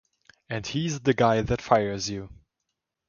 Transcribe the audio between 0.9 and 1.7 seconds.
the guy that